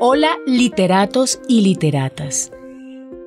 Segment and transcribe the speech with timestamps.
[0.00, 2.52] Hola literatos y literatas.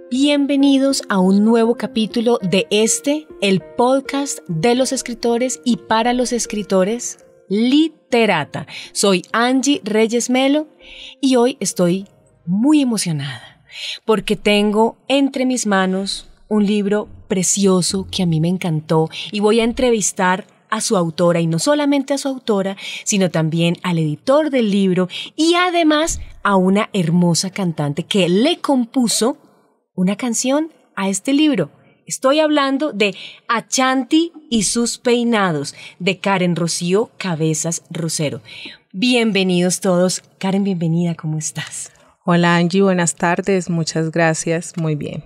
[0.09, 6.31] Bienvenidos a un nuevo capítulo de este, el podcast de los escritores y para los
[6.31, 8.67] escritores, Literata.
[8.93, 10.69] Soy Angie Reyes Melo
[11.19, 12.07] y hoy estoy
[12.45, 13.65] muy emocionada
[14.05, 19.59] porque tengo entre mis manos un libro precioso que a mí me encantó y voy
[19.59, 24.49] a entrevistar a su autora y no solamente a su autora, sino también al editor
[24.49, 29.37] del libro y además a una hermosa cantante que le compuso
[29.93, 31.69] una canción a este libro.
[32.07, 33.15] Estoy hablando de
[33.47, 38.41] Achanti y sus peinados de Karen Rocío Cabezas Rosero.
[38.91, 40.23] Bienvenidos todos.
[40.39, 41.91] Karen, bienvenida, ¿cómo estás?
[42.25, 45.23] Hola Angie, buenas tardes, muchas gracias, muy bien.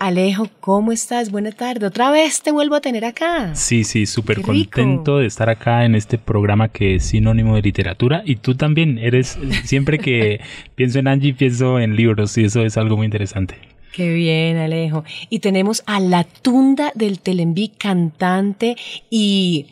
[0.00, 1.30] Alejo, ¿cómo estás?
[1.30, 1.84] Buena tarde.
[1.84, 3.54] Otra vez te vuelvo a tener acá.
[3.54, 8.22] Sí, sí, súper contento de estar acá en este programa que es sinónimo de literatura.
[8.24, 10.40] Y tú también eres, siempre que
[10.74, 13.56] pienso en Angie, pienso en libros y eso es algo muy interesante.
[13.92, 15.04] Qué bien, Alejo.
[15.28, 18.76] Y tenemos a la tunda del Telenví, cantante
[19.10, 19.66] y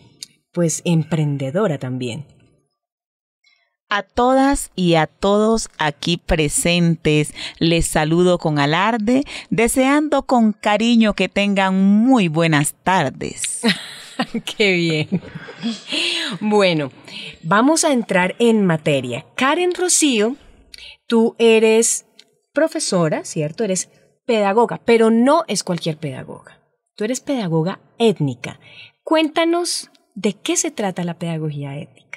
[0.53, 2.27] pues emprendedora también.
[3.91, 11.31] A todas y a todos aquí presentes les saludo con alarde, deseando con cariño que
[11.31, 13.63] tengan muy buenas tardes.
[14.57, 15.23] Qué bien.
[16.41, 16.93] Bueno,
[17.43, 19.25] vamos a entrar en materia.
[19.37, 20.37] Karen Rocío,
[21.07, 22.05] tú eres
[22.53, 23.65] profesora, ¿cierto?
[23.65, 23.89] Eres
[24.27, 26.61] pedagoga, pero no es cualquier pedagoga.
[26.95, 28.61] Tú eres pedagoga étnica.
[29.03, 32.08] Cuéntanos de qué se trata la pedagogía étnica.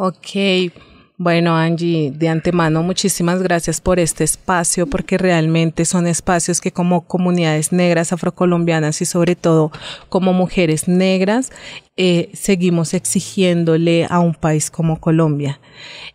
[0.00, 0.70] Ok,
[1.16, 7.00] bueno Angie, de antemano muchísimas gracias por este espacio porque realmente son espacios que como
[7.00, 9.72] comunidades negras afrocolombianas y sobre todo
[10.08, 11.50] como mujeres negras
[12.00, 15.58] eh, seguimos exigiéndole a un país como Colombia.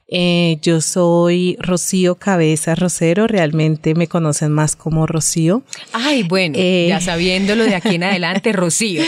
[0.08, 5.62] Eh, yo soy Rocío Cabeza Rosero, realmente me conocen más como Rocío.
[5.92, 9.02] Ay, bueno, eh, ya sabiéndolo de aquí en adelante, Rocío.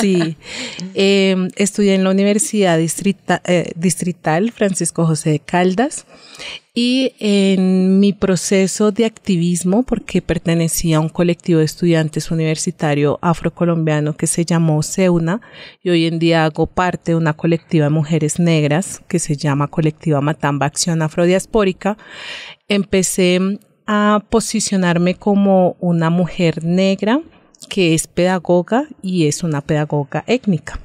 [0.00, 0.36] Sí,
[0.94, 6.06] em, estudié en la Universidad Distrital Francisco José de Caldas
[6.76, 14.16] y en mi proceso de activismo, porque pertenecía a un colectivo de estudiantes universitario afrocolombiano
[14.16, 15.40] que se llamó SEUNA,
[15.82, 19.68] y hoy en día hago parte de una colectiva de mujeres negras que se llama
[19.68, 21.96] Colectiva Matamba Acción Afrodiaspórica,
[22.66, 23.38] empecé
[23.86, 27.20] a posicionarme como una mujer negra
[27.68, 30.83] que es pedagoga y es una pedagoga étnica.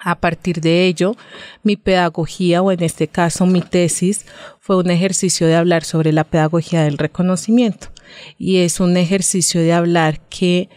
[0.00, 1.16] A partir de ello,
[1.62, 4.26] mi pedagogía, o en este caso mi tesis,
[4.60, 7.88] fue un ejercicio de hablar sobre la pedagogía del reconocimiento.
[8.38, 10.68] Y es un ejercicio de hablar que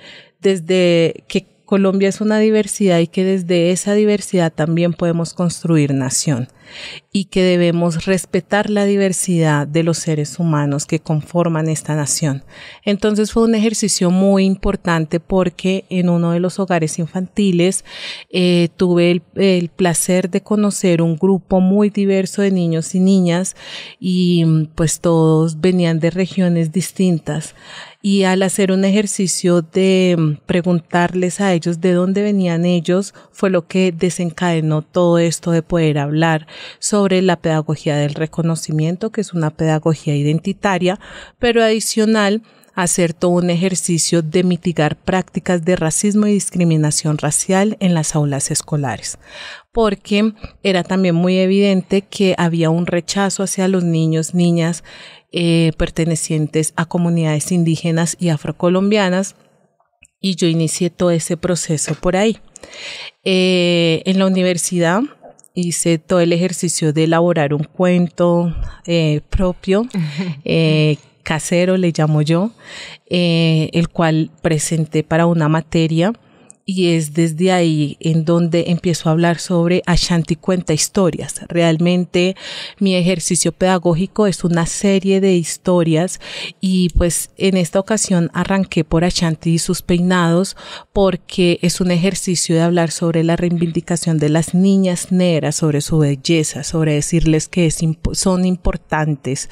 [0.42, 6.50] desde que Colombia es una diversidad y que desde esa diversidad también podemos construir nación
[7.12, 12.44] y que debemos respetar la diversidad de los seres humanos que conforman esta nación.
[12.84, 17.86] Entonces fue un ejercicio muy importante porque en uno de los hogares infantiles
[18.30, 23.56] eh, tuve el, el, placer de conocer un grupo muy diverso de niños y niñas
[24.00, 27.56] y pues todos venían de regiones distintas
[28.02, 33.50] y al hacer un ejercicio de mm, preguntarles a ellos de dónde venían ellos fue
[33.50, 36.48] lo que desencadenó todo esto de poder hablar
[36.80, 41.00] sobre la pedagogía del reconocimiento, que es una pedagogía identitaria,
[41.40, 47.94] pero adicional hacer todo un ejercicio de mitigar prácticas de racismo y discriminación racial en
[47.94, 49.18] las aulas escolares,
[49.72, 50.34] porque
[50.64, 54.84] era también muy evidente que había un rechazo hacia los niños, niñas
[55.32, 59.36] eh, pertenecientes a comunidades indígenas y afrocolombianas
[60.20, 62.38] y yo inicié todo ese proceso por ahí.
[63.24, 65.02] Eh, en la universidad
[65.54, 69.88] hice todo el ejercicio de elaborar un cuento eh, propio,
[71.24, 72.52] casero le llamo yo,
[73.08, 76.14] el cual presenté para una materia
[76.66, 81.42] y es desde ahí en donde empiezo a hablar sobre Ashanti cuenta historias.
[81.48, 82.36] Realmente
[82.80, 86.20] mi ejercicio pedagógico es una serie de historias
[86.60, 90.56] y pues en esta ocasión arranqué por Ashanti y sus peinados
[90.94, 96.00] porque es un ejercicio de hablar sobre la reivindicación de las niñas negras, sobre su
[96.00, 97.70] belleza, sobre decirles que
[98.14, 99.50] son importantes,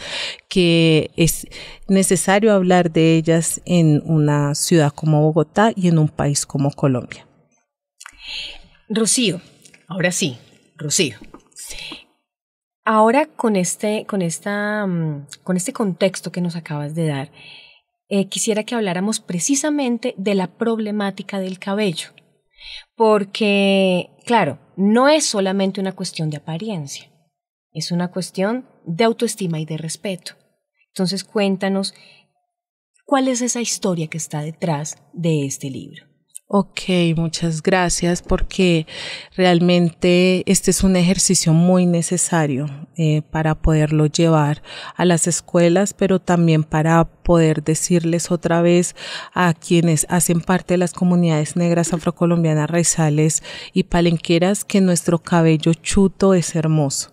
[0.48, 1.48] que es
[1.88, 7.09] necesario hablar de ellas en una ciudad como Bogotá y en un país como Colombia.
[8.90, 9.42] Rocío,
[9.88, 10.38] ahora sí,
[10.76, 11.18] Rocío.
[12.86, 17.32] Ahora con este, con esta, mm, con este contexto que nos acabas de dar,
[18.08, 22.10] eh, quisiera que habláramos precisamente de la problemática del cabello.
[22.96, 27.06] Porque, claro, no es solamente una cuestión de apariencia.
[27.72, 30.34] es una cuestión de autoestima y de respeto.
[30.88, 31.94] Entonces cuéntanos
[33.06, 36.09] cuál es esa historia que está detrás de este libro.
[36.52, 36.82] Ok,
[37.16, 38.88] muchas gracias porque
[39.36, 42.66] realmente este es un ejercicio muy necesario
[42.98, 44.64] eh, para poderlo llevar
[44.96, 48.96] a las escuelas, pero también para poder decirles otra vez
[49.32, 55.76] a quienes hacen parte de las comunidades negras afrocolombianas, raizales y palenqueras que nuestro cabello
[55.76, 57.12] chuto es hermoso.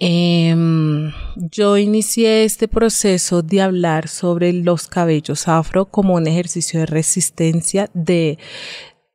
[0.00, 6.86] Em, yo inicié este proceso de hablar sobre los cabellos afro como un ejercicio de
[6.86, 8.38] resistencia, de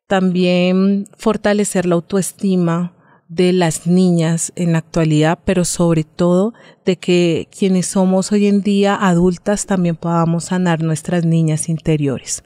[0.08, 2.94] también fortalecer la autoestima
[3.30, 6.54] de las niñas en la actualidad, pero sobre todo
[6.86, 12.44] de que quienes somos hoy en día adultas también podamos sanar nuestras niñas interiores.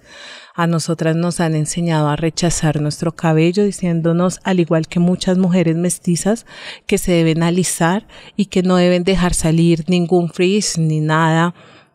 [0.60, 5.76] A nosotras nos han enseñado a rechazar nuestro cabello diciéndonos, al igual que muchas mujeres
[5.76, 6.48] mestizas,
[6.88, 11.54] que se deben alisar y que no deben dejar salir ningún frizz ni nada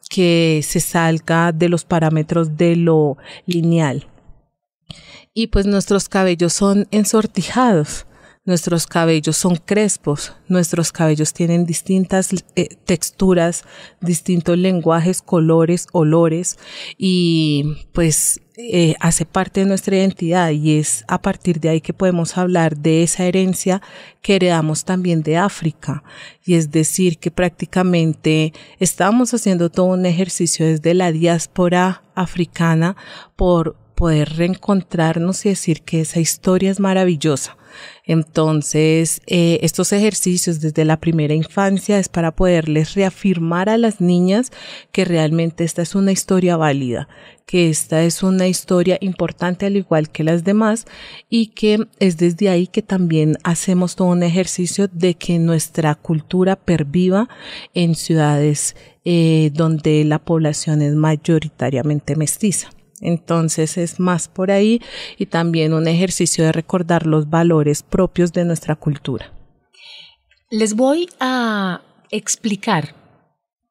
[0.08, 3.16] que se salga de los parámetros de lo
[3.46, 4.06] lineal.
[5.34, 8.06] Y pues nuestros cabellos son ensortijados.
[8.44, 13.64] Nuestros cabellos son crespos, nuestros cabellos tienen distintas eh, texturas,
[14.00, 16.58] distintos lenguajes, colores, olores
[16.98, 21.94] y pues eh, hace parte de nuestra identidad y es a partir de ahí que
[21.94, 23.80] podemos hablar de esa herencia
[24.20, 26.02] que heredamos también de África.
[26.44, 32.94] Y es decir, que prácticamente estamos haciendo todo un ejercicio desde la diáspora africana
[33.36, 37.56] por poder reencontrarnos y decir que esa historia es maravillosa
[38.04, 44.50] entonces, eh, estos ejercicios desde la primera infancia es para poderles reafirmar a las niñas
[44.90, 47.08] que realmente esta es una historia válida,
[47.46, 50.86] que esta es una historia importante al igual que las demás
[51.28, 56.56] y que es desde ahí que también hacemos todo un ejercicio de que nuestra cultura
[56.56, 57.28] perviva
[57.74, 62.70] en ciudades eh, donde la población es mayoritariamente mestiza.
[63.02, 64.80] Entonces es más por ahí
[65.18, 69.32] y también un ejercicio de recordar los valores propios de nuestra cultura.
[70.50, 72.94] Les voy a explicar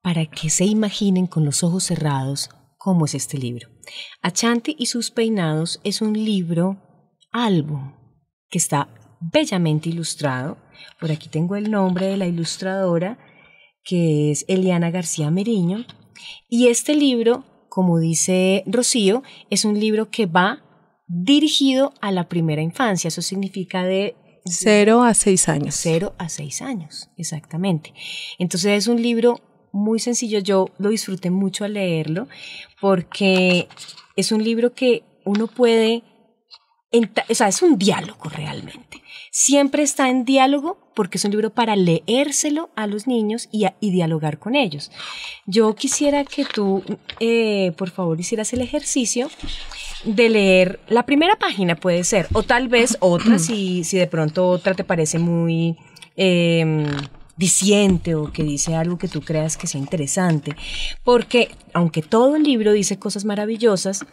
[0.02, 3.70] para que se imaginen con los ojos cerrados cómo es este libro.
[4.22, 6.78] Achanti y sus peinados es un libro
[7.32, 7.94] álbum
[8.50, 8.90] que está
[9.20, 10.58] bellamente ilustrado.
[11.00, 13.18] Por aquí tengo el nombre de la ilustradora,
[13.84, 15.86] que es Eliana García Meriño.
[16.50, 20.62] Y este libro como dice Rocío, es un libro que va
[21.08, 23.08] dirigido a la primera infancia.
[23.08, 24.18] Eso significa de...
[24.44, 25.74] Cero a seis años.
[25.76, 27.94] Cero a seis años, exactamente.
[28.40, 29.40] Entonces es un libro
[29.72, 30.40] muy sencillo.
[30.40, 32.28] Yo lo disfruté mucho al leerlo
[32.82, 33.70] porque
[34.18, 36.04] es un libro que uno puede...
[37.30, 39.01] O sea, es un diálogo realmente.
[39.34, 44.40] Siempre está en diálogo porque es un libro para leérselo a los niños y, dialogar
[44.40, 44.92] con ellos.
[45.46, 46.84] Yo quisiera que tú,
[47.22, 49.30] eh, por favor, hicieras el ejercicio
[50.04, 54.48] de leer la primera página, puede ser, o tal vez otra, si, si de pronto
[54.48, 55.78] otra te parece muy...
[56.18, 56.86] Eh,
[57.38, 60.56] diciente o que dice algo que tú creas que sea interesante.
[61.04, 64.06] Porque aunque todo el libro dice cosas maravillosas,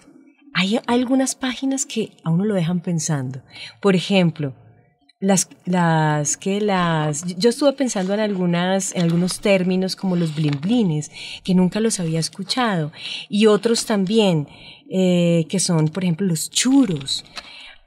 [0.55, 3.43] hay algunas páginas que a uno lo dejan pensando.
[3.82, 4.55] Por ejemplo,
[5.20, 11.10] las, las, que las, yo estuve pensando en algunas, en algunos términos como los blimblines,
[11.43, 12.93] que nunca los había escuchado,
[13.29, 14.48] y otros también,
[14.91, 17.25] eh, que son, por ejemplo, los churos.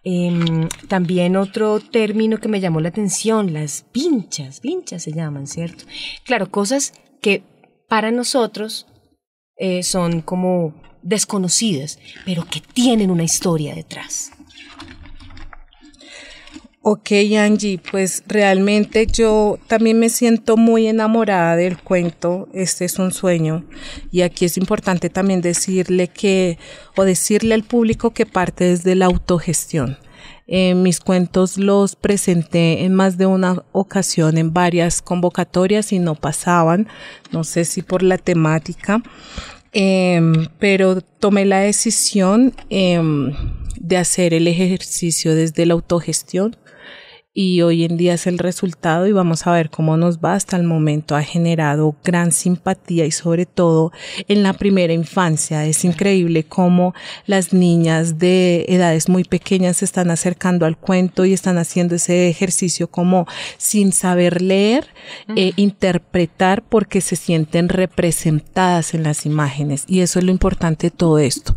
[0.03, 5.85] Em, también otro término que me llamó la atención, las pinchas, pinchas se llaman, ¿cierto?
[6.25, 7.43] Claro, cosas que
[7.87, 8.87] para nosotros
[9.57, 10.73] eh, son como
[11.03, 14.31] desconocidas, pero que tienen una historia detrás.
[16.83, 22.49] Ok, Angie, pues realmente yo también me siento muy enamorada del cuento.
[22.53, 23.65] Este es un sueño.
[24.09, 26.57] Y aquí es importante también decirle que,
[26.97, 29.99] o decirle al público que parte desde la autogestión.
[30.47, 36.15] Eh, mis cuentos los presenté en más de una ocasión en varias convocatorias y no
[36.15, 36.87] pasaban.
[37.31, 39.03] No sé si por la temática.
[39.71, 43.33] Em, pero tomé la decisión em,
[43.79, 46.57] de hacer el ejercicio desde la autogestión
[47.33, 50.33] y hoy en día es el resultado y vamos a ver cómo nos va.
[50.33, 53.91] Hasta el momento ha generado gran simpatía y sobre todo
[54.27, 55.65] en la primera infancia.
[55.65, 56.93] Es increíble cómo
[57.25, 62.29] las niñas de edades muy pequeñas se están acercando al cuento y están haciendo ese
[62.29, 64.87] ejercicio como sin saber leer,
[65.35, 69.85] e interpretar porque se sienten representadas en las imágenes.
[69.87, 71.55] Y eso es lo importante de todo esto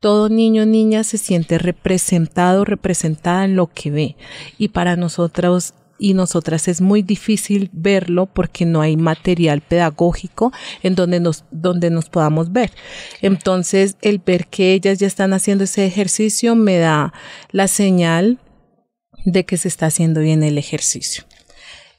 [0.00, 4.16] todo niño o niña se siente representado, representada en lo que ve.
[4.58, 10.94] Y para nosotros y nosotras es muy difícil verlo porque no hay material pedagógico en
[10.94, 12.70] donde nos, donde nos podamos ver.
[13.22, 17.12] Entonces, el ver que ellas ya están haciendo ese ejercicio me da
[17.50, 18.38] la señal
[19.24, 21.24] de que se está haciendo bien el ejercicio.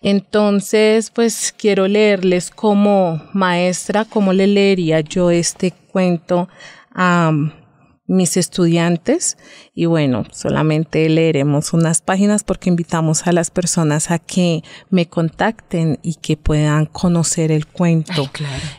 [0.01, 6.48] Entonces, pues quiero leerles como maestra, cómo le leería yo este cuento
[6.94, 7.32] a
[8.07, 9.37] mis estudiantes
[9.75, 15.99] y bueno, solamente leeremos unas páginas porque invitamos a las personas a que me contacten
[16.01, 18.29] y que puedan conocer el cuento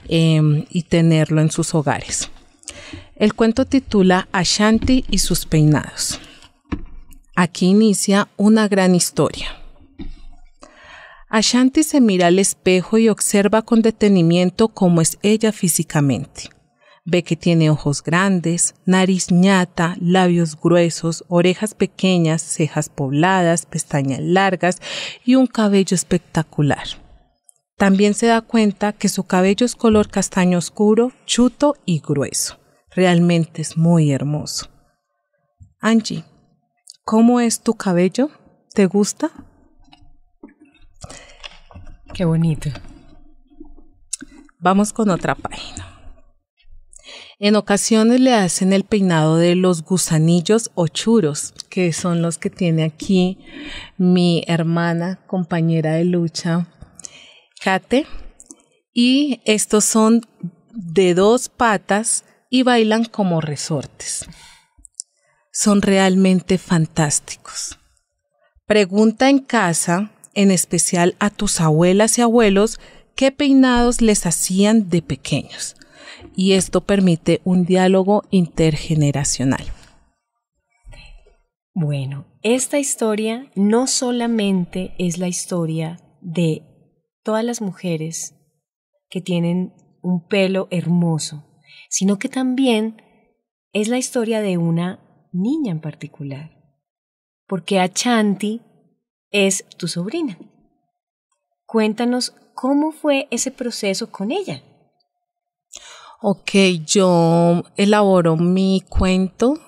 [0.09, 2.31] em, y tenerlo en sus hogares.
[3.17, 6.21] El cuento titula Ashanti y sus peinados.
[7.37, 9.49] Aquí inicia una gran historia.
[11.29, 16.49] Ashanti se mira al espejo y observa con detenimiento cómo es ella físicamente.
[17.11, 24.83] Ve que tiene ojos grandes, nariz ñata, labios gruesos, orejas pequeñas, cejas pobladas, pestañas largas
[25.25, 26.87] y un cabello espectacular.
[27.79, 32.59] También se da cuenta que su cabello es color castaño oscuro, chuto y grueso.
[32.91, 34.69] Realmente es muy hermoso.
[35.81, 36.25] Angie,
[37.07, 38.29] ¿cómo es tu cabello?
[38.75, 39.31] ¿Te gusta?
[42.13, 42.69] Qué bonito.
[44.61, 45.88] Vamos con otra página.
[47.41, 52.51] En ocasiones le hacen el peinado de los gusanillos o churos, que son los que
[52.51, 53.39] tiene aquí
[53.97, 56.67] mi hermana, compañera de lucha,
[57.63, 58.07] Kate.
[58.93, 60.23] Y estos son
[60.73, 64.27] de dos patas y bailan como resortes.
[65.53, 67.79] Son realmente fantásticos.
[68.67, 72.81] Pregunta en casa, en especial a tus abuelas y abuelos,
[73.15, 75.77] qué peinados les hacían de pequeños
[76.35, 79.65] y esto permite un diálogo intergeneracional.
[81.75, 86.63] Bueno, esta historia no solamente es la historia de
[87.23, 88.35] todas las mujeres
[89.09, 89.73] que tienen
[90.03, 91.45] un pelo hermoso,
[91.89, 93.03] sino que también
[93.73, 96.51] es la historia de una niña en particular,
[97.47, 98.61] porque Achanti
[99.31, 100.39] es tu sobrina.
[101.67, 104.63] Cuéntanos cómo fue ese proceso con ella.
[106.21, 106.51] Ok,
[106.85, 109.61] yo elaboro mi cuento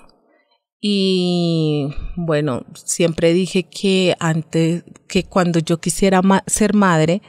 [0.80, 7.22] y bueno, siempre dije que antes, que cuando yo quisiera ser madre,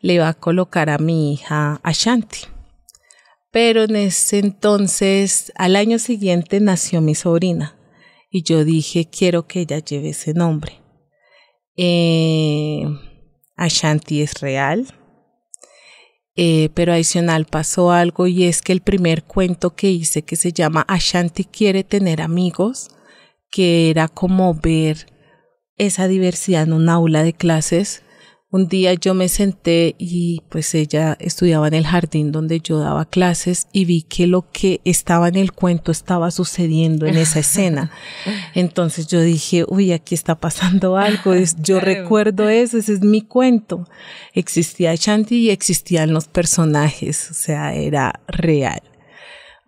[0.00, 2.40] le iba a colocar a mi hija Ashanti.
[3.50, 7.76] Pero en ese entonces, al año siguiente nació mi sobrina
[8.30, 10.82] y yo dije, quiero que ella lleve ese nombre.
[11.76, 12.84] Eh,
[13.56, 14.86] Ashanti es real,
[16.40, 20.52] eh, pero adicional pasó algo y es que el primer cuento que hice que se
[20.52, 22.90] llama Ashanti quiere tener amigos,
[23.50, 25.08] que era como ver
[25.78, 28.04] esa diversidad en un aula de clases,
[28.50, 33.04] un día yo me senté y pues ella estudiaba en el jardín donde yo daba
[33.04, 37.90] clases y vi que lo que estaba en el cuento estaba sucediendo en esa escena.
[38.54, 41.34] Entonces yo dije, uy, aquí está pasando algo.
[41.60, 43.86] Yo recuerdo eso, ese es mi cuento.
[44.32, 48.80] Existía Shanti y existían los personajes, o sea, era real.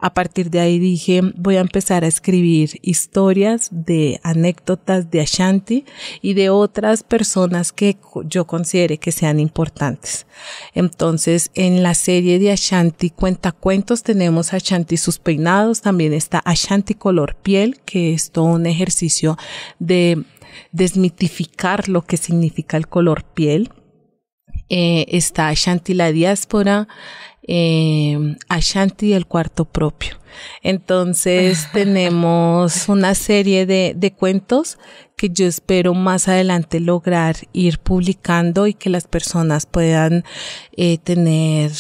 [0.01, 5.85] A partir de ahí dije, voy a empezar a escribir historias de anécdotas de Ashanti
[6.23, 10.27] y de otras personas que yo considere que sean importantes.
[10.75, 17.37] Entonces, en la serie de Ashanti Cuentacuentos tenemos Ashanti sus peinados, también está Ashanti color
[17.37, 19.37] piel, que es todo un ejercicio
[19.79, 20.25] de
[20.73, 23.71] desmitificar lo que significa el color piel.
[24.71, 26.87] Eh, está Ashanti la diáspora,
[27.43, 30.17] eh, Ashanti el cuarto propio.
[30.63, 34.79] Entonces tenemos una serie de, de cuentos
[35.17, 40.25] que yo espero más adelante lograr ir publicando y que las personas puedan
[40.77, 41.73] eh, tener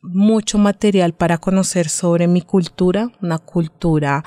[0.00, 4.24] mucho material para conocer sobre mi cultura, una cultura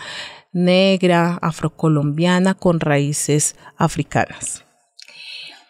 [0.53, 4.63] negra, afrocolombiana con raíces africanas.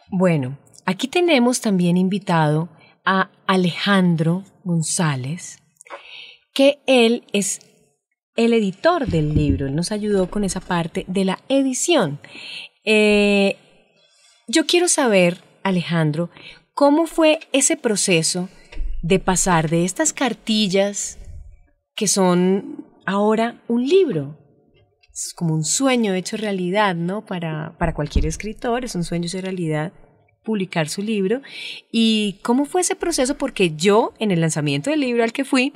[0.10, 2.70] Bueno, aquí tenemos también invitado
[3.06, 5.60] a Alejandro González,
[6.54, 7.60] que él es
[8.36, 12.20] el editor del libro, él nos ayudó con esa parte de la edición.
[12.86, 13.58] Eh,
[14.48, 16.30] yo quiero saber, Alejandro,
[16.74, 18.50] cómo fue ese proceso
[19.02, 21.18] de pasar de estas cartillas
[21.96, 24.38] que son ahora un libro.
[25.14, 27.26] Es como un sueño hecho realidad, ¿no?
[27.26, 29.92] Para, para cualquier escritor, es un sueño hecho realidad
[30.44, 31.42] publicar su libro.
[31.92, 33.38] ¿Y cómo fue ese proceso?
[33.38, 35.74] Porque yo, en el lanzamiento del libro al que fui,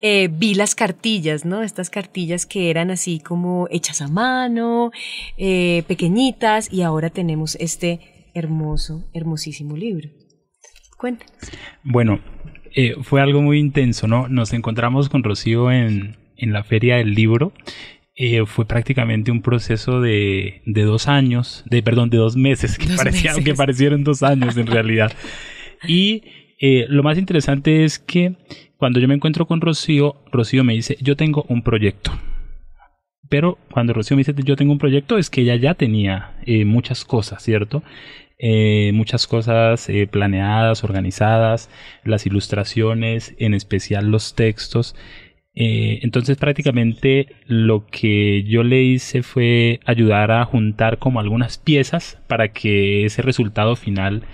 [0.00, 1.62] eh, vi las cartillas, ¿no?
[1.62, 4.90] Estas cartillas que eran así como hechas a mano,
[5.38, 10.10] eh, pequeñitas, y ahora tenemos este hermoso, hermosísimo libro.
[10.98, 11.34] Cuéntanos.
[11.82, 12.20] Bueno,
[12.74, 14.28] eh, fue algo muy intenso, ¿no?
[14.28, 17.52] Nos encontramos con Rocío en, en la feria del libro.
[18.16, 22.86] Eh, fue prácticamente un proceso de, de, dos años, de perdón, de dos meses, que,
[22.96, 25.12] parecía, que parecieron dos años en realidad.
[25.86, 26.22] Y
[26.60, 28.36] eh, lo más interesante es que
[28.78, 32.12] cuando yo me encuentro con Rocío, Rocío me dice, yo tengo un proyecto.
[33.28, 36.64] Pero cuando Rocío me dice, yo tengo un proyecto, es que ella ya tenía eh,
[36.64, 37.82] muchas cosas, ¿cierto?
[38.38, 41.68] Eh, muchas cosas planeadas, organizadas,
[42.02, 44.96] las ilustraciones, en especial los textos.
[45.56, 52.48] Entonces prácticamente lo que yo le hice fue ayudar a juntar como algunas piezas para
[52.48, 54.24] que ese resultado final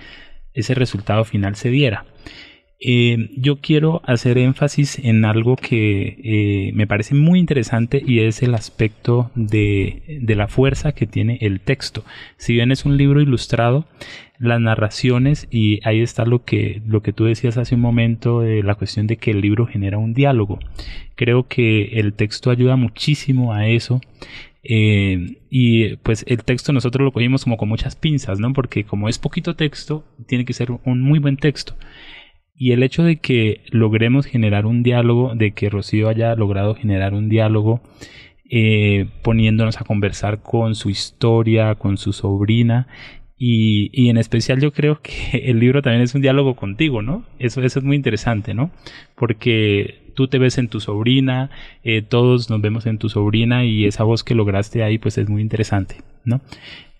[0.53, 2.05] ese resultado final se diera.
[2.83, 8.41] Eh, yo quiero hacer énfasis en algo que eh, me parece muy interesante y es
[8.41, 12.03] el aspecto de, de, la fuerza que tiene el texto.
[12.37, 13.85] Si bien es un libro ilustrado,
[14.41, 18.75] las narraciones, y ahí está lo que, lo que tú decías hace un momento, la
[18.75, 20.59] cuestión de que el libro genera un diálogo.
[21.15, 24.01] Creo que el texto ayuda muchísimo a eso.
[24.63, 28.53] Eh, y pues el texto nosotros lo cogimos como con muchas pinzas, ¿no?
[28.53, 31.75] Porque como es poquito texto, tiene que ser un muy buen texto.
[32.55, 37.13] Y el hecho de que logremos generar un diálogo, de que Rocío haya logrado generar
[37.13, 37.81] un diálogo,
[38.49, 42.87] eh, poniéndonos a conversar con su historia, con su sobrina,
[43.43, 47.25] y, y, en especial yo creo que el libro también es un diálogo contigo, ¿no?
[47.39, 48.69] Eso, eso es muy interesante, ¿no?
[49.15, 51.49] Porque tú te ves en tu sobrina,
[51.83, 55.27] eh, todos nos vemos en tu sobrina y esa voz que lograste ahí pues es
[55.27, 56.41] muy interesante, ¿no?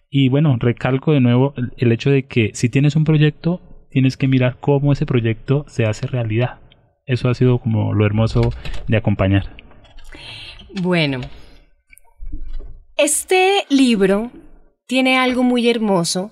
[0.09, 4.27] Y bueno, recalco de nuevo el hecho de que si tienes un proyecto, tienes que
[4.27, 6.57] mirar cómo ese proyecto se hace realidad.
[7.05, 8.51] Eso ha sido como lo hermoso
[8.87, 9.55] de acompañar.
[10.81, 11.21] Bueno,
[12.97, 14.31] este libro
[14.91, 16.31] tiene algo muy hermoso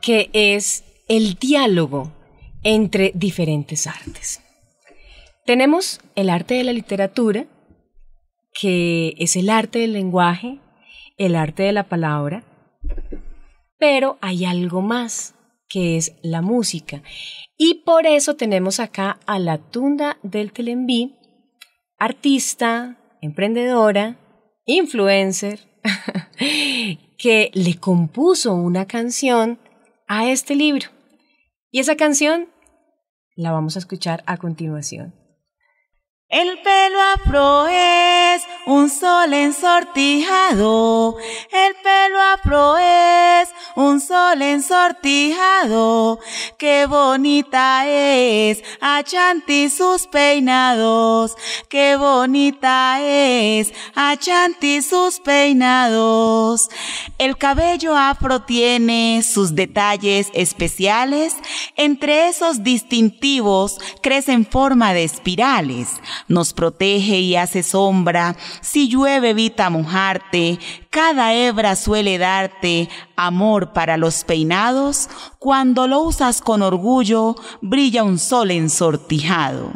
[0.00, 2.12] que es el diálogo
[2.62, 4.40] entre diferentes artes.
[5.44, 7.46] Tenemos el arte de la literatura,
[8.54, 10.60] que es el arte del lenguaje,
[11.18, 12.44] el arte de la palabra,
[13.76, 15.34] pero hay algo más,
[15.68, 17.02] que es la música.
[17.58, 21.16] Y por eso tenemos acá a la Tunda del Telenví,
[21.98, 24.16] artista, emprendedora,
[24.64, 25.58] influencer,
[27.16, 29.58] que le compuso una canción
[30.06, 30.88] a este libro.
[31.70, 32.48] Y esa canción
[33.34, 35.14] la vamos a escuchar a continuación.
[36.28, 41.16] El pelo afro es un sol ensortijado,
[41.52, 46.18] el pelo afro es un sol ensortijado,
[46.58, 51.36] qué bonita es Achanti sus peinados,
[51.68, 56.70] qué bonita es Achanti sus peinados.
[57.18, 61.36] El cabello afro tiene sus detalles especiales,
[61.76, 69.70] entre esos distintivos crecen forma de espirales nos protege y hace sombra, si llueve evita
[69.70, 70.58] mojarte,
[70.90, 78.18] cada hebra suele darte amor para los peinados, cuando lo usas con orgullo, brilla un
[78.18, 79.72] sol ensortijado.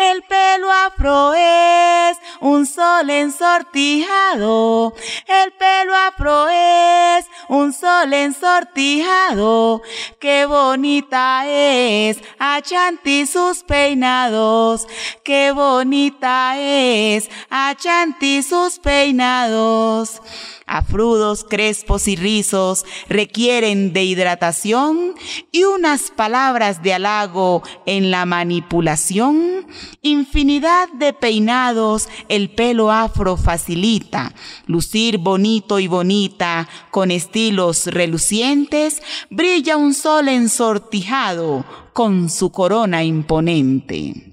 [0.00, 4.94] El pelo afro es un sol ensortijado.
[5.26, 9.82] El pelo afro es un sol ensortijado.
[10.18, 14.88] Qué bonita es Achanti sus peinados.
[15.22, 20.22] Qué bonita es Achanti sus peinados
[20.70, 25.14] afrudos, crespos y rizos requieren de hidratación
[25.50, 29.66] y unas palabras de halago en la manipulación.
[30.00, 34.32] Infinidad de peinados el pelo afro facilita.
[34.66, 44.30] Lucir bonito y bonita con estilos relucientes, brilla un sol ensortijado con su corona imponente.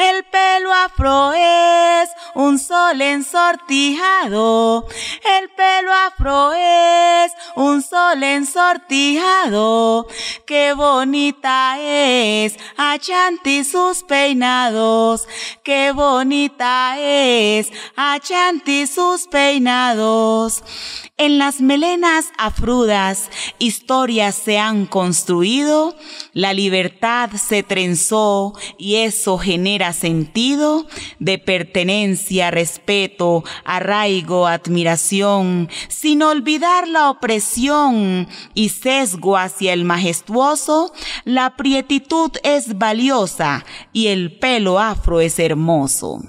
[0.00, 4.86] El pelo afro es un sol ensortijado.
[5.38, 10.06] El pelo afro es un sol ensortijado.
[10.46, 15.28] Qué bonita es Achanti sus peinados.
[15.62, 20.64] Qué bonita es Achanti sus peinados.
[21.18, 25.94] En las melenas afrudas historias se han construido,
[26.32, 30.86] la libertad se trenzó y eso genera sentido
[31.18, 40.92] de pertenencia, respeto, arraigo, admiración, sin olvidar la opresión y sesgo hacia el majestuoso,
[41.24, 46.20] la prietitud es valiosa y el pelo afro es hermoso.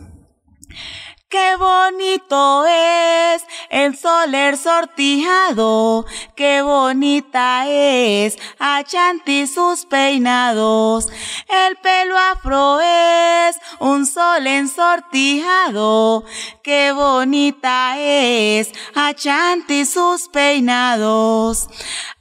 [1.32, 11.08] Qué bonito es el soler sortijado, qué bonita es Achanti sus peinados.
[11.48, 16.26] El pelo afro es un sol ensortijado,
[16.64, 21.70] qué bonita es Achanti sus peinados.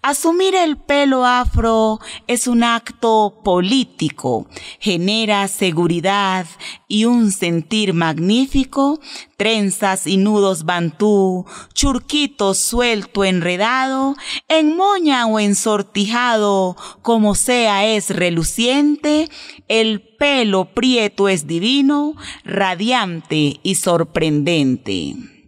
[0.02, 4.46] Asumir el pelo afro es un acto político,
[4.78, 6.46] genera seguridad
[6.88, 8.98] y un sentir magnífico,
[9.36, 14.16] trenzas y nudos bantú, churquito suelto enredado,
[14.48, 19.28] en moña o ensortijado, como sea es reluciente,
[19.68, 25.39] el pelo prieto es divino, radiante y sorprendente.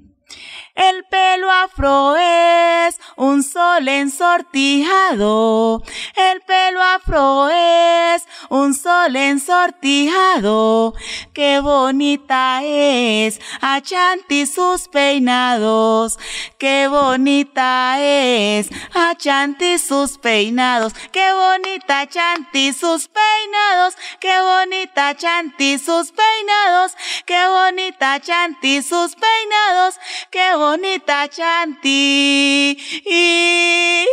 [0.75, 5.83] El pelo afro es un sol ensortijado.
[6.17, 10.95] El pelo afro es un sol ensortijado.
[11.35, 16.19] Qué bonita es Achanti sus peinados.
[16.57, 20.95] Qué bonita es Achanti sus peinados.
[21.13, 23.95] Qué bonita Achanti sus peinados.
[24.21, 26.93] Qué bonita Chanti sus peinados.
[27.27, 29.99] Qué bonita Chanti sus peinados.
[30.31, 32.79] Qué bonita Chanti.
[33.05, 34.07] Y,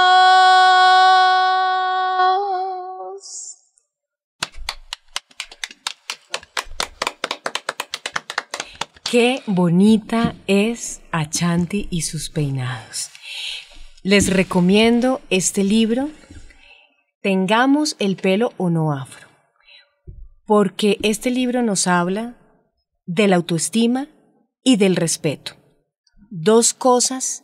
[9.03, 13.09] Qué bonita es Achanti y sus peinados.
[14.01, 16.09] Les recomiendo este libro,
[17.23, 19.22] Tengamos el pelo o no afro,
[20.45, 22.37] porque este libro nos habla
[23.05, 24.07] de la autoestima
[24.63, 25.53] y del respeto.
[26.29, 27.43] Dos cosas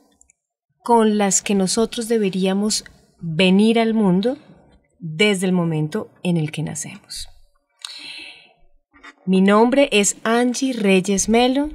[0.83, 2.85] con las que nosotros deberíamos
[3.19, 4.37] venir al mundo
[4.99, 7.27] desde el momento en el que nacemos.
[9.25, 11.69] Mi nombre es Angie Reyes Melo.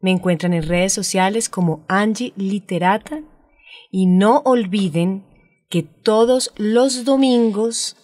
[0.00, 3.22] Me encuentran en redes sociales como Angie Literata.
[3.90, 5.24] Y no olviden
[5.68, 7.96] que todos los domingos,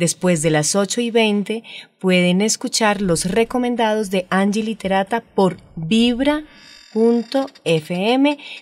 [0.00, 1.62] después de las 8 y 20,
[2.00, 6.48] pueden escuchar los recomendados de Angie Literata por Vibra.fm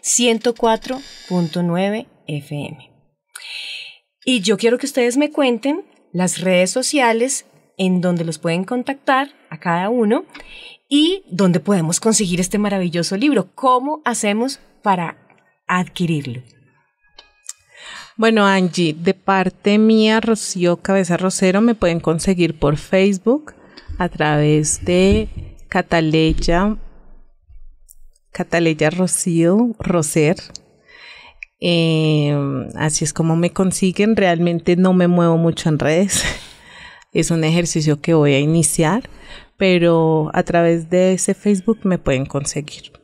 [0.03, 2.91] 104.9 FM.
[4.27, 7.47] Y yo quiero que ustedes me cuenten las redes sociales
[7.79, 10.25] en donde los pueden contactar a cada uno
[10.89, 13.55] y donde podemos conseguir este maravilloso libro.
[13.55, 15.17] ¿Cómo hacemos para
[15.69, 16.43] adquirirlo?
[18.19, 23.55] Bueno, Angie, de parte mía, Rocío Cabeza Rosero, me pueden conseguir por Facebook
[23.97, 25.29] a través de
[25.69, 26.79] Cataleya,
[28.33, 30.35] Cataleya Rocío Roser.
[31.61, 32.37] Eh,
[32.75, 34.17] así es como me consiguen.
[34.17, 36.25] Realmente no me muevo mucho en redes.
[37.13, 39.09] Es un ejercicio que voy a iniciar,
[39.57, 42.98] pero a través de ese Facebook me pueden conseguir.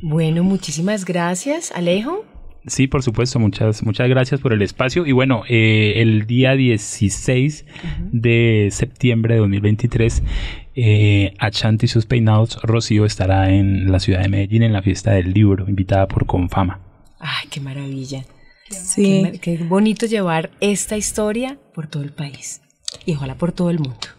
[0.00, 2.24] Bueno, muchísimas gracias, Alejo.
[2.68, 5.06] Sí, por supuesto, muchas, muchas gracias por el espacio.
[5.06, 7.64] Y bueno, eh, el día 16
[8.12, 10.22] de septiembre de 2023,
[10.74, 15.12] eh, Achanti y sus peinados, Rocío estará en la ciudad de Medellín en la fiesta
[15.12, 16.80] del libro, invitada por Confama.
[17.18, 18.24] Ay, qué maravilla.
[18.70, 22.60] Sí, qué bonito llevar esta historia por todo el país
[23.06, 24.17] y ojalá por todo el mundo.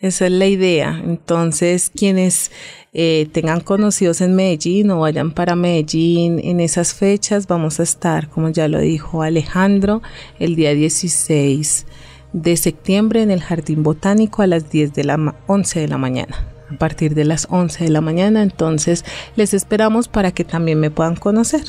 [0.00, 1.00] Esa es la idea.
[1.04, 2.52] Entonces, quienes
[2.92, 8.28] eh, tengan conocidos en Medellín o vayan para Medellín en esas fechas, vamos a estar,
[8.28, 10.00] como ya lo dijo Alejandro,
[10.38, 11.86] el día 16
[12.32, 15.98] de septiembre en el Jardín Botánico a las 10 de la ma- 11 de la
[15.98, 16.46] mañana.
[16.72, 20.90] A partir de las 11 de la mañana, entonces les esperamos para que también me
[20.90, 21.62] puedan conocer.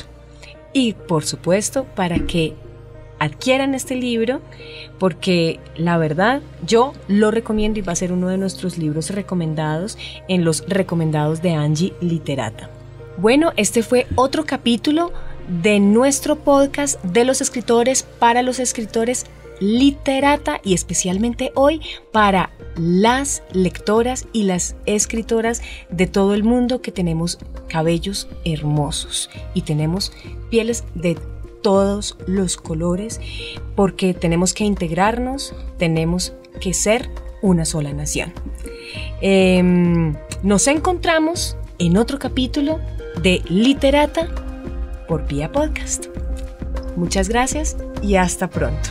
[0.72, 2.54] y por supuesto para que
[3.20, 4.40] adquieran este libro
[4.98, 9.96] porque la verdad yo lo recomiendo y va a ser uno de nuestros libros recomendados
[10.26, 12.68] en los recomendados de Angie Literata.
[13.18, 15.12] Bueno, este fue otro capítulo
[15.62, 19.26] de nuestro podcast de los escritores para los escritores
[19.60, 26.92] literata y especialmente hoy para las lectoras y las escritoras de todo el mundo que
[26.92, 30.12] tenemos cabellos hermosos y tenemos
[30.48, 31.18] pieles de
[31.62, 33.20] todos los colores
[33.76, 37.10] porque tenemos que integrarnos, tenemos que ser
[37.42, 38.32] una sola nación.
[39.20, 42.78] Em, nos encontramos en otro capítulo
[43.22, 44.28] de Literata
[45.08, 46.06] por Vía Podcast.
[46.96, 48.90] Muchas gracias y hasta pronto.